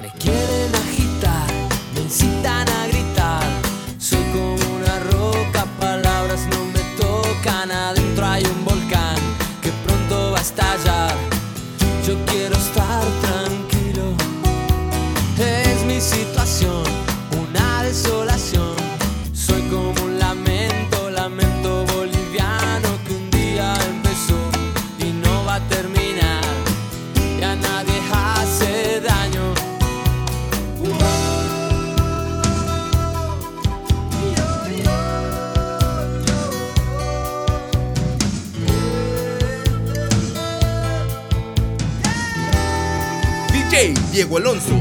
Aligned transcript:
Me 0.00 0.08
quieren 0.10 0.74
agitar, 0.74 1.07
Diego 44.12 44.36
Alonso. 44.38 44.74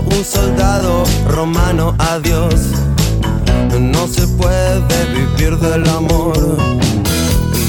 Un 0.00 0.24
soldado 0.24 1.04
romano 1.28 1.94
a 1.98 2.18
Dios. 2.18 2.54
No 3.78 4.06
se 4.06 4.26
puede 4.26 5.04
vivir 5.12 5.58
del 5.58 5.88
amor. 5.88 6.36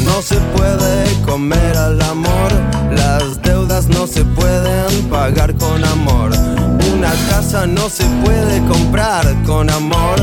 No 0.05 0.21
se 0.21 0.35
puede 0.55 1.21
comer 1.25 1.77
al 1.77 2.01
amor. 2.01 2.51
Las 2.91 3.41
deudas 3.41 3.87
no 3.87 4.07
se 4.07 4.23
pueden 4.23 5.09
pagar 5.09 5.55
con 5.55 5.83
amor. 5.83 6.31
Una 6.93 7.11
casa 7.29 7.65
no 7.65 7.89
se 7.89 8.05
puede 8.23 8.59
comprar 8.67 9.25
con 9.43 9.69
amor. 9.69 10.17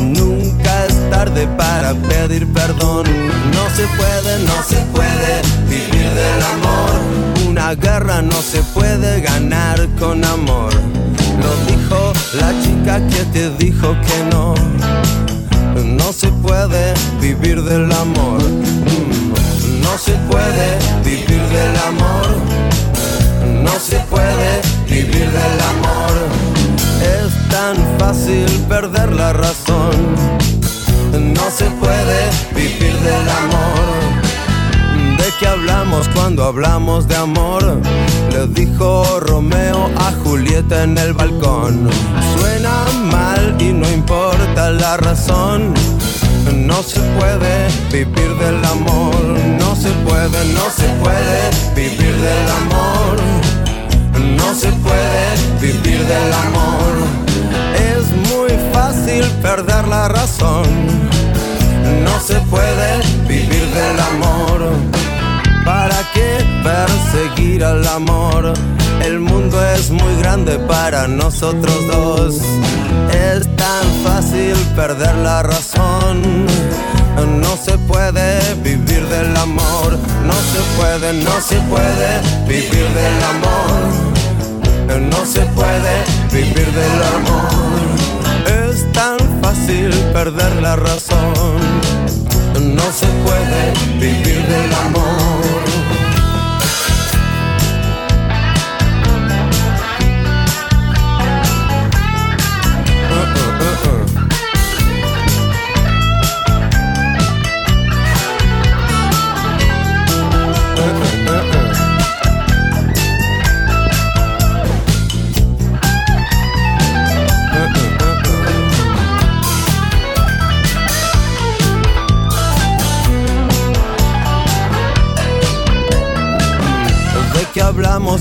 Nunca 0.00 0.86
es 0.86 1.10
tarde 1.10 1.46
para 1.56 1.94
pedir 1.94 2.52
perdón. 2.52 3.04
No 3.52 3.70
se 3.76 3.86
puede, 3.96 4.38
no 4.44 4.62
se 4.68 4.76
puede 4.92 5.42
vivir 5.68 6.08
del 6.10 6.42
amor. 6.54 7.48
Una 7.48 7.74
guerra 7.74 8.22
no 8.22 8.40
se 8.42 8.62
puede 8.74 9.20
ganar 9.20 9.88
con 9.98 10.24
amor. 10.24 10.72
Lo 11.42 11.52
dijo 11.66 12.12
la 12.40 12.50
chica 12.62 12.94
que 13.08 13.24
te 13.32 13.50
dijo 13.64 13.94
que 14.06 14.18
no. 14.30 14.54
No 15.84 16.12
se 16.12 16.28
puede 16.28 16.94
vivir 17.20 17.62
del 17.62 17.90
amor. 17.92 18.40
Mm, 18.42 19.80
No 19.82 19.98
se 19.98 20.12
puede 20.30 20.68
vivir 21.04 21.42
del 21.58 21.76
amor. 21.90 22.28
No 23.62 23.74
se 23.80 23.98
puede 24.10 24.60
vivir 24.88 25.28
del 25.30 25.60
amor. 25.72 26.14
Es 27.16 27.48
tan 27.50 27.76
fácil 27.98 28.46
perder 28.68 29.12
la 29.12 29.32
razón. 29.32 29.92
No 31.12 31.50
se 31.50 31.66
puede 31.82 32.20
vivir 32.54 32.94
del 33.00 33.28
amor. 33.42 33.82
¿De 35.18 35.28
qué 35.38 35.46
hablamos 35.46 36.08
cuando 36.14 36.44
hablamos 36.44 37.06
de 37.08 37.16
amor? 37.16 37.80
Le 38.32 38.46
dijo 38.48 39.20
Romeo 39.20 39.71
Julieta 40.32 40.84
en 40.84 40.96
el 40.96 41.12
balcón. 41.12 41.90
Suena 42.34 42.86
mal 43.12 43.54
y 43.60 43.70
no 43.70 43.86
importa 43.92 44.70
la 44.70 44.96
razón. 44.96 45.74
No 46.54 46.82
se 46.82 47.00
puede 47.18 47.68
vivir 47.92 48.34
del 48.38 48.64
amor. 48.64 49.14
No 49.60 49.76
se 49.76 49.90
puede, 50.06 50.42
no 50.54 50.70
se 50.74 50.88
puede 51.02 51.50
vivir 51.76 52.16
del 52.16 52.48
amor. 52.62 53.16
No 54.38 54.54
se 54.54 54.68
puede 54.86 55.24
vivir 55.60 56.00
del 56.06 56.32
amor. 56.46 56.92
Es 57.92 58.10
muy 58.32 58.52
fácil 58.72 59.26
perder 59.42 59.86
la 59.86 60.08
razón. 60.08 60.64
No 62.04 62.18
se 62.20 62.36
puede 62.52 63.02
vivir 63.28 63.66
del 63.66 64.00
amor. 64.00 64.72
¿Para 65.66 65.98
qué 66.14 66.21
perseguir 66.72 67.64
al 67.64 67.86
amor? 67.86 68.52
El 69.04 69.20
mundo 69.20 69.56
es 69.74 69.90
muy 69.90 70.14
grande 70.20 70.58
para 70.58 71.06
nosotros 71.08 71.74
dos. 71.86 72.36
Es 73.30 73.44
tan 73.56 73.84
fácil 74.04 74.56
perder 74.76 75.14
la 75.16 75.42
razón. 75.42 76.46
No 77.40 77.56
se 77.56 77.76
puede 77.78 78.54
vivir 78.62 79.06
del 79.08 79.36
amor. 79.36 79.98
No 80.30 80.36
se 80.52 80.60
puede, 80.76 81.12
no 81.28 81.40
se 81.40 81.56
puede 81.72 82.10
vivir 82.46 82.86
del 83.00 83.18
amor. 83.34 83.80
No 85.10 85.26
se 85.26 85.42
puede 85.58 85.94
vivir 86.32 86.68
del 86.80 86.98
amor. 87.16 87.50
Es 88.68 88.90
tan 88.92 89.18
fácil 89.42 89.90
perder 90.12 90.52
la 90.62 90.76
razón. 90.76 91.58
No 92.78 92.86
se 93.00 93.06
puede 93.26 93.60
vivir 93.98 94.46
del 94.46 94.72
amor. 94.86 95.61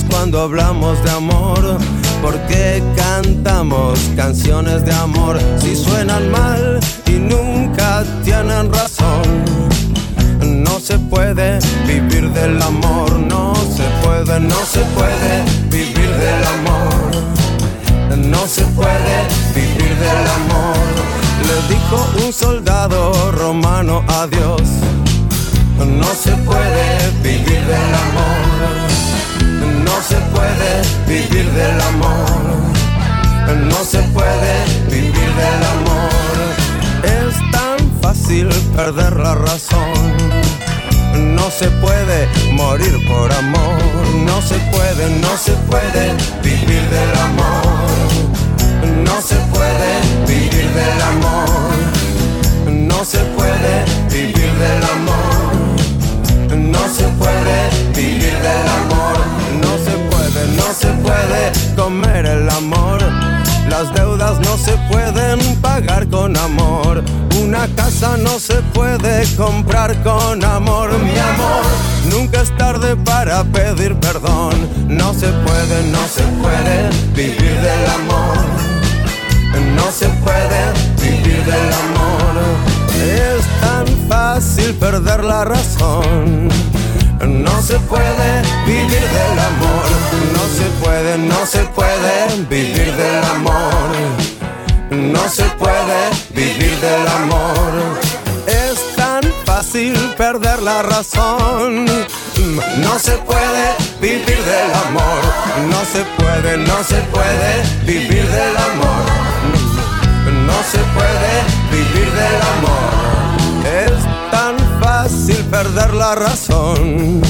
Cuando 0.09 0.39
hablamos 0.39 1.03
de 1.03 1.11
amor? 1.11 1.77
¿Por 2.21 2.39
qué 2.47 2.81
cantamos 2.95 3.99
canciones 4.15 4.85
de 4.85 4.93
amor 4.93 5.37
si 5.59 5.75
suenan 5.75 6.31
mal 6.31 6.79
y 7.07 7.11
nunca 7.11 8.05
tienen 8.23 8.71
razón? 8.71 9.43
No 10.39 10.79
se 10.79 10.97
puede 10.97 11.59
vivir 11.85 12.29
del 12.31 12.61
amor, 12.61 13.11
no 13.19 13.53
se 13.53 13.83
puede, 14.01 14.39
no 14.39 14.55
se 14.65 14.79
puede 14.95 15.43
vivir 15.69 16.09
del 16.09 16.43
amor. 16.45 17.11
No 18.29 18.47
se 18.47 18.63
puede 18.67 19.27
vivir 19.53 19.93
del 19.97 20.27
amor. 20.39 20.77
Le 21.47 21.75
dijo 21.75 22.25
un 22.25 22.31
soldado 22.31 23.31
romano 23.33 24.03
a 24.07 24.25
Dios. 24.27 24.61
No 25.77 26.13
se 26.13 26.31
puede 26.31 27.11
vivir 27.23 27.59
del 27.65 27.95
amor. 28.05 28.80
No 30.01 30.07
se 30.07 30.15
puede 30.15 30.81
vivir 31.05 31.51
del 31.51 31.79
amor. 31.79 32.25
No 33.69 33.83
se 33.85 33.99
puede 34.01 34.65
vivir 34.89 35.13
del 35.13 35.63
amor. 35.75 36.09
Es 37.03 37.51
tan 37.51 37.77
fácil 38.01 38.49
perder 38.75 39.15
la 39.17 39.35
razón. 39.35 40.17
No 41.35 41.51
se 41.51 41.69
puede 41.69 42.27
morir 42.51 42.97
por 43.07 43.31
amor. 43.31 43.77
No 44.25 44.41
se 44.41 44.55
puede, 44.71 45.07
no 45.19 45.37
se 45.37 45.51
puede 45.69 46.15
vivir 46.41 46.81
del 46.89 47.19
amor. 47.21 48.10
Comprar 69.41 69.95
con 70.03 70.43
amor. 70.45 70.91
Mi 70.99 71.17
amor, 71.17 71.65
nunca 72.11 72.41
es 72.41 72.55
tarde 72.57 72.95
para 72.95 73.43
pedir 73.43 73.95
perdón. 73.95 74.53
No 74.87 75.13
se 75.15 75.29
puede, 75.45 75.83
no 75.95 76.03
se 76.07 76.21
puede 76.43 76.89
vivir 77.15 77.55
del 77.67 77.85
amor. 77.99 78.37
No 79.75 79.91
se 79.91 80.07
puede 80.25 80.61
vivir 81.01 81.43
del 81.43 81.69
amor. 81.85 82.33
Es 83.03 83.43
tan 83.61 83.87
fácil 84.07 84.75
perder 84.75 85.23
la 85.23 85.43
razón. 85.43 86.49
No 87.25 87.61
se 87.63 87.79
puede 87.79 88.29
vivir 88.67 89.05
del 89.17 89.39
amor. 89.51 89.87
No 90.35 90.43
se 90.57 90.67
puede, 90.83 91.17
no 91.17 91.45
se 91.47 91.63
puede 91.77 92.15
vivir 92.47 92.93
del 92.95 93.23
amor. 93.35 93.89
No 94.91 95.27
se 95.29 95.43
puede 95.61 95.99
vivir 96.35 96.79
del 96.79 97.07
amor. 97.07 98.00
Fácil 99.71 99.97
perder 100.17 100.61
la 100.63 100.81
razón. 100.81 101.85
No 101.85 102.99
se 102.99 103.13
puede 103.19 103.73
vivir 104.01 104.25
del 104.43 104.73
amor. 104.85 105.21
No 105.69 105.85
se 105.85 106.03
puede, 106.17 106.57
no 106.57 106.83
se 106.83 106.97
puede 107.13 107.63
vivir 107.85 108.27
del 108.27 108.57
amor. 108.57 109.05
No 110.45 110.57
se 110.69 110.79
puede 110.93 111.31
vivir 111.71 112.11
del 112.11 112.41
amor. 112.53 112.91
Es 113.85 114.29
tan 114.29 114.57
fácil 114.81 115.41
perder 115.45 115.93
la 115.93 116.15
razón. 116.15 117.21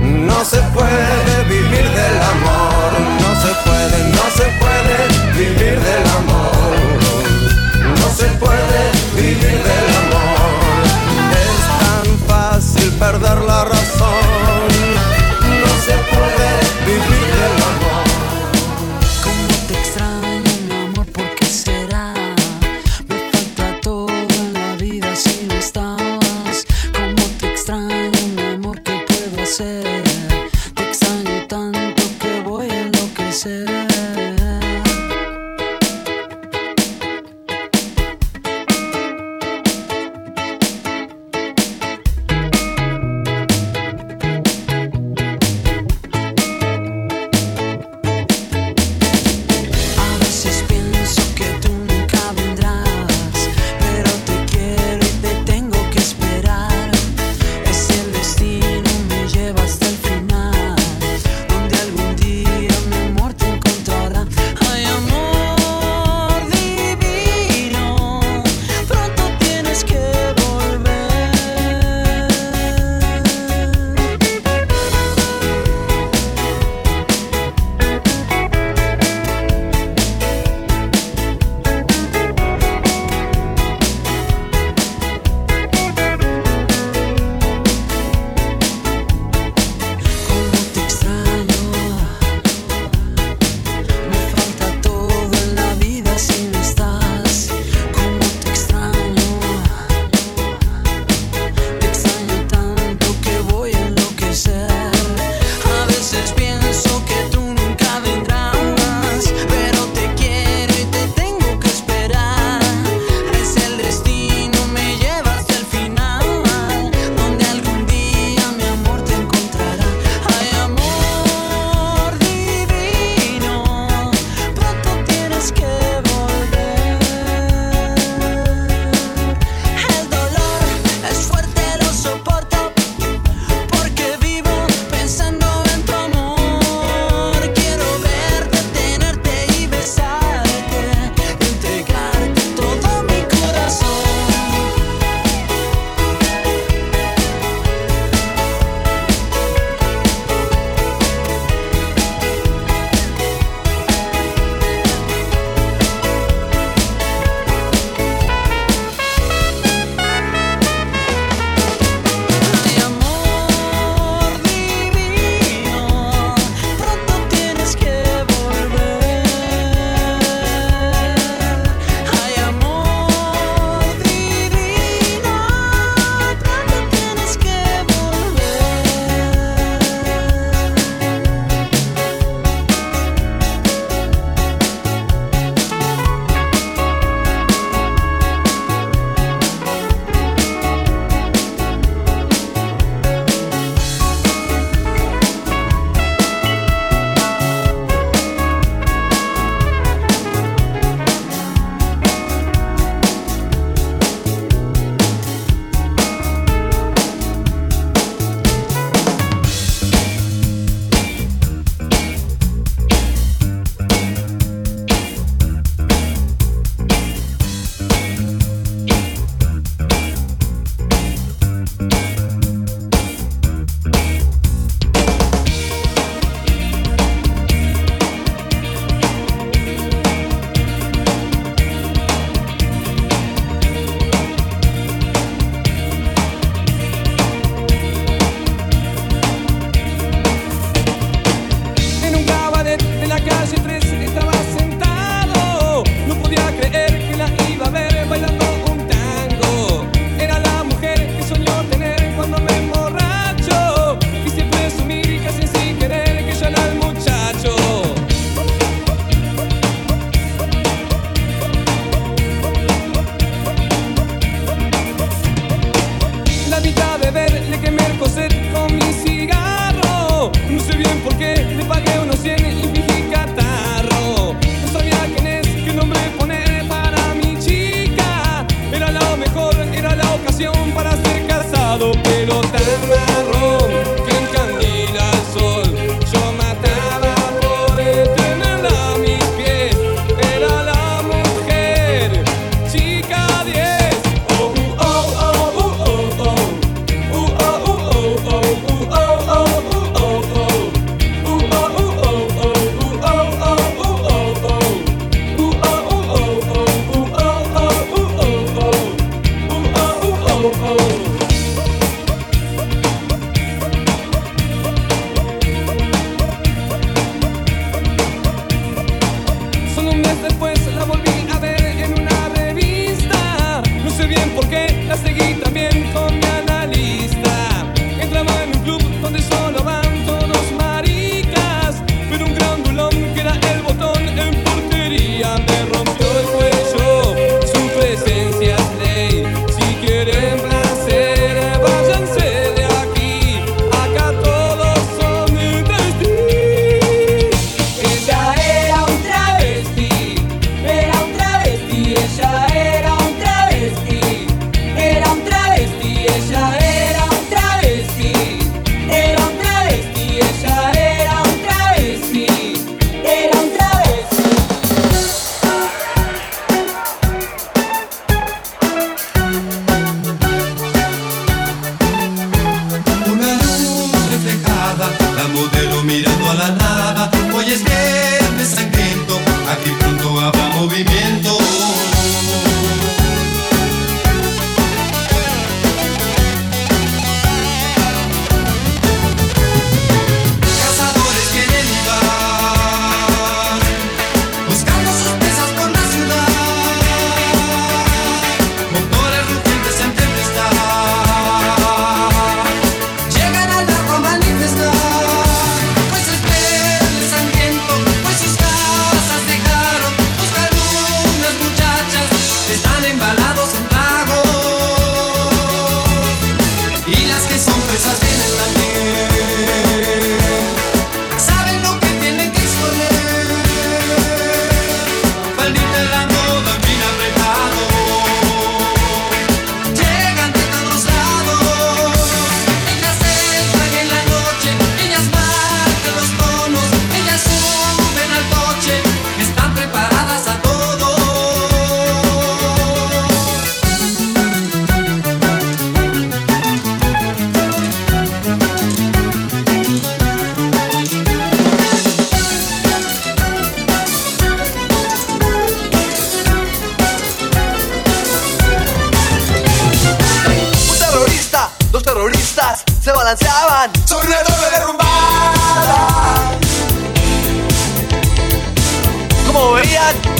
No 0.00 0.44
se 0.44 0.58
puede 0.76 1.44
vivir 1.48 1.88
del 1.90 2.22
amor. 2.34 2.92
No 3.22 3.40
se 3.42 3.52
puede, 3.64 3.98
no 4.18 4.26
se 4.36 4.46
puede 4.62 4.98
vivir 5.36 5.80
del 5.80 6.06
amor. 6.20 6.62
No 7.98 8.08
se 8.14 8.26
puede 8.38 8.80
vivir 9.16 9.64
del 9.64 9.78
amor. 9.78 9.91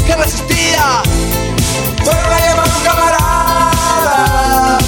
que 0.07 0.17
resistía. 0.17 1.03
Fue 2.05 2.15
la 2.15 2.39
llamada 2.47 2.77
camarada. 2.85 4.79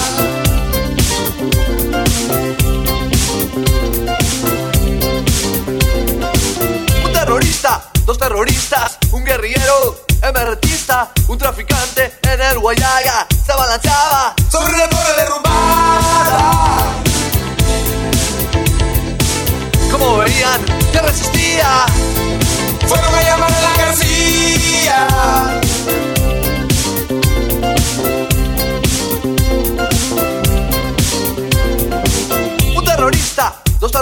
Un 7.05 7.12
terrorista, 7.12 7.91
dos 8.05 8.19
terroristas, 8.19 8.99
un 9.12 9.25
guerrillero, 9.25 10.05
emergentista, 10.23 11.11
un 11.29 11.38
traficante 11.38 12.12
en 12.23 12.41
el 12.41 12.59
Guayaga. 12.59 13.26
Se 13.45 13.53
balanceaba 13.53 14.35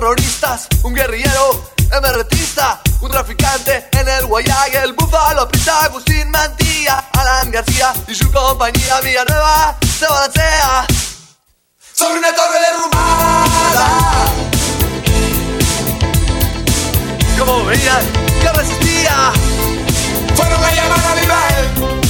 terroristas, 0.03 0.67
un 0.83 0.95
guerrillero, 0.95 1.65
emerretista, 1.93 2.81
un 3.03 3.09
traficante 3.09 3.89
en 3.93 4.09
el 4.09 4.27
Guayague, 4.27 4.79
el 4.83 4.95
búfalo 4.95 5.49
pita 5.49 5.85
Agustín 5.85 6.29
Mantilla, 6.29 7.05
Alan 7.13 7.53
García 7.53 7.93
y 8.09 8.15
su 8.17 8.29
compañía 8.33 9.01
Villanueva 9.01 9.79
se 9.97 10.05
balancea 10.09 10.87
sobre 11.93 12.19
una 12.19 12.35
torre 12.35 12.59
derrumbada. 12.67 13.87
Como 17.39 17.65
veían 17.67 18.05
que 18.41 18.53
resistía, 18.55 19.33
fueron 20.35 20.65
a 20.65 20.75
llamar 20.75 21.07
a 21.07 21.15
Vival. 21.15 22.02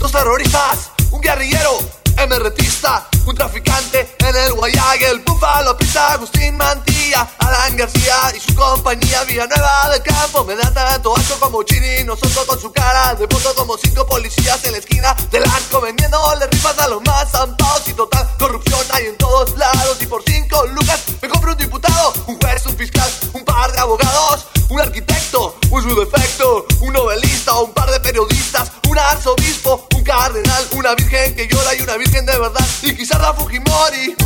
dos 0.00 0.12
terroristas, 0.12 0.92
un 1.10 1.20
guerrillero, 1.20 1.78
MRTista, 2.16 3.06
un 3.26 3.34
traficante 3.34 4.16
en 4.18 4.34
el 4.34 4.54
Guayague, 4.54 5.10
el 5.10 5.18
Búfalo 5.20 5.76
Pita, 5.76 6.12
Agustín 6.12 6.56
Mantilla, 6.56 7.28
Alan 7.38 7.76
García 7.76 8.16
y 8.34 8.40
su 8.40 8.54
compañía 8.54 9.24
Villanueva 9.24 9.90
del 9.90 10.02
Campo. 10.02 10.44
Me 10.44 10.56
dan 10.56 10.72
tanto 10.72 11.14
asco 11.14 11.38
como 11.38 11.62
Chiri, 11.64 12.02
nosotros 12.04 12.46
con 12.46 12.58
su 12.58 12.72
cara 12.72 13.14
de 13.14 13.28
foto 13.28 13.54
como 13.54 13.76
cinco 13.76 14.06
policías 14.06 14.64
en 14.64 14.72
la 14.72 14.78
esquina 14.78 15.14
del 15.30 15.44
arco, 15.44 15.82
vendiéndole 15.82 16.46
rifas 16.46 16.78
a 16.78 16.88
los 16.88 17.02
más 17.02 17.30
zampados 17.30 17.86
y 17.88 17.92
total 17.92 18.26
corrupción 18.38 18.80
hay 18.92 19.04
en 19.04 19.16
todos 19.18 19.54
lados. 19.58 19.98
Y 20.00 20.06
por 20.06 20.22
cinco 20.22 20.64
lucas 20.68 21.00
me 21.20 21.28
compro 21.28 21.52
un 21.52 21.58
diputado, 21.58 22.14
un 22.26 22.40
juez, 22.40 22.64
un 22.64 22.76
fiscal, 22.76 23.10
un 23.34 23.44
par 23.44 23.70
de 23.70 23.78
abogados, 23.78 24.46
un 24.70 24.80
arquitecto, 24.80 25.56
un 25.70 25.82
subdefecto, 25.82 26.66
un 26.80 26.92
novelista, 26.92 27.54
un 27.60 27.72
par 27.72 27.90
de 27.90 28.00
periodistas, 28.00 28.72
un 28.88 28.98
arzobispo, 28.98 29.86
cardenal, 30.10 30.66
una 30.72 30.94
virgen 30.96 31.36
que 31.36 31.46
llora 31.46 31.72
y 31.76 31.82
una 31.82 31.96
virgen 31.96 32.26
de 32.26 32.36
verdad. 32.36 32.66
Y 32.82 32.96
quizás 32.96 33.20
la 33.20 33.32
Fujimori 33.32 34.16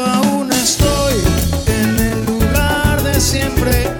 aún 0.00 0.50
estoy 0.52 1.14
en 1.66 1.98
el 1.98 2.26
lugar 2.26 3.02
de 3.02 3.20
siempre, 3.20 3.93